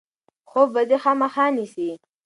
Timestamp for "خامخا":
1.03-1.45